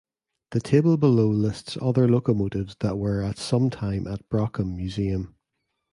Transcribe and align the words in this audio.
The 0.49 0.59
table 0.59 0.97
below 0.97 1.29
lists 1.29 1.77
other 1.79 2.07
locomotives 2.09 2.75
that 2.79 2.97
were 2.97 3.21
at 3.21 3.37
some 3.37 3.69
time 3.69 4.07
at 4.07 4.27
Brockham 4.29 4.75
Museum. 4.75 5.35